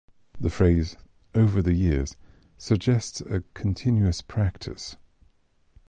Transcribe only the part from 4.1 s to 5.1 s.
practice.